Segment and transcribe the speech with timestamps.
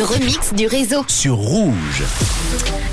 [0.00, 1.04] Le remix du réseau.
[1.08, 2.02] sur Rouge.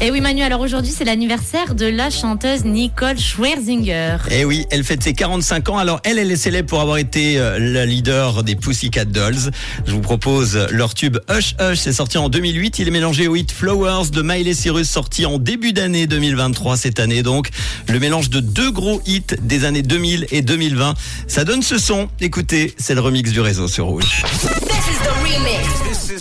[0.02, 4.18] Et oui Manu, alors aujourd'hui c'est l'anniversaire de la chanteuse Nicole Schwerzinger.
[4.30, 5.78] Eh oui, elle fête ses 45 ans.
[5.78, 9.52] Alors elle, elle est célèbre pour avoir été euh, la leader des Pussycat Dolls.
[9.86, 11.78] Je vous propose leur tube Hush Hush.
[11.78, 12.80] C'est sorti en 2008.
[12.80, 17.00] Il est mélangé au hit Flowers de Miley Cyrus, sorti en début d'année 2023 cette
[17.00, 17.24] année.
[17.24, 17.52] Donc
[17.88, 20.94] le mélange de deux gros hits des années 2000 et 2020.
[21.28, 22.10] Ça donne ce son.
[22.20, 24.24] Écoutez, c'est le remix du réseau sur Rouge.
[24.68, 25.18] This is the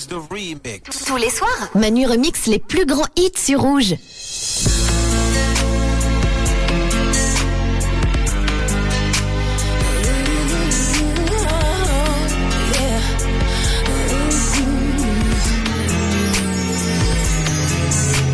[0.04, 1.04] remix.
[1.06, 3.94] Tous les soirs, Manu remix les plus grands hits sur Rouge.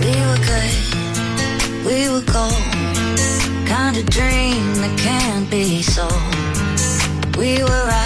[0.00, 0.74] We were good,
[1.86, 2.52] we were gold.
[3.66, 6.10] Kind of dream that can't be sold.
[7.36, 8.01] We were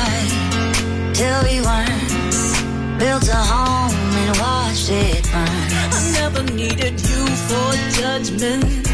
[8.46, 8.88] judgment.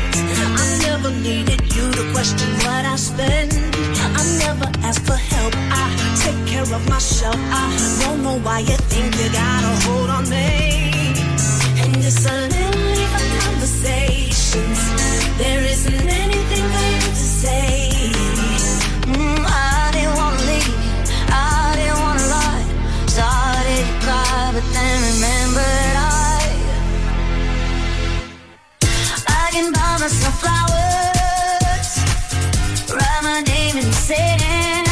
[0.61, 3.53] I never needed you to question what I spend.
[3.53, 5.53] I never asked for help.
[5.57, 5.87] I
[6.23, 7.37] take care of myself.
[7.37, 9.82] I don't know why you think you got
[30.03, 31.91] myself flowers,
[32.93, 34.87] write my name in sand,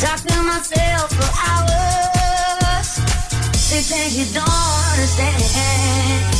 [0.00, 3.00] talk to myself for hours.
[4.16, 4.48] You don't
[4.92, 6.39] understand.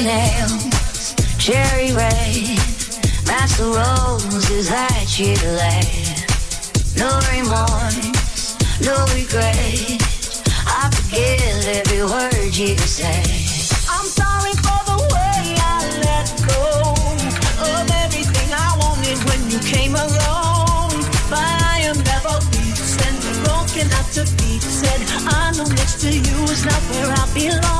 [0.00, 2.56] Nails cherry red.
[3.26, 6.24] Match the roses that you laid.
[6.96, 10.00] No remorse, no regret.
[10.64, 13.20] I forgive every word you say.
[13.92, 15.78] I'm sorry for the way I
[16.08, 16.96] let go
[17.60, 20.96] of everything I wanted when you came along.
[21.28, 22.72] But I am never weak
[23.44, 25.00] broken out to be said.
[25.28, 27.73] I know next to you is not where I belong.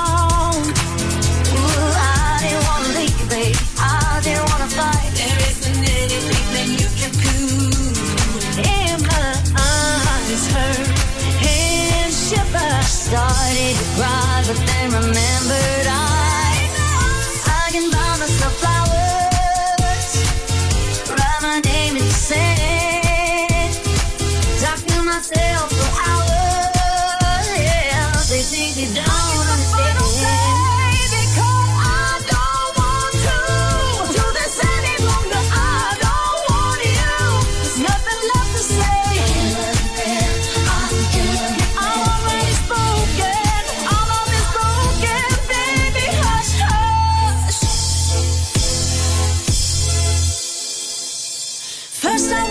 [13.55, 16.69] Started to cry, but then remembered I,
[17.47, 20.11] I can buy myself flowers,
[21.09, 23.75] write my name in the sand,
[24.61, 25.74] talk to myself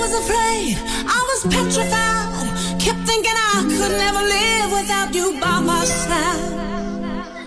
[0.04, 0.76] was afraid,
[1.08, 2.48] I was petrified.
[2.78, 6.54] Kept thinking I could never live without you by my side.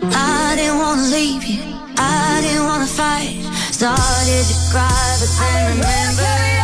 [0.02, 1.64] I didn't wanna leave you.
[1.98, 3.44] I didn't wanna fight.
[3.72, 6.55] Started to cry, but then remembered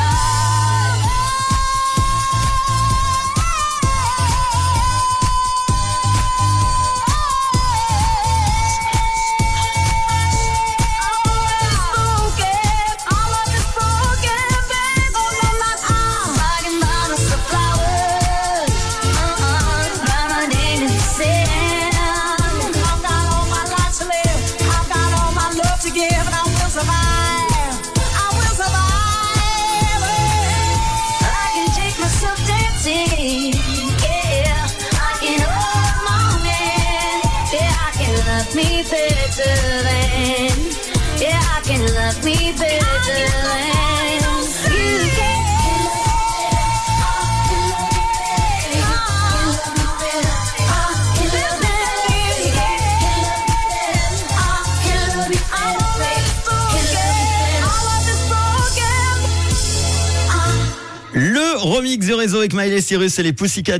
[61.15, 63.71] Le remix du réseau avec Miley Cyrus et les Pussycat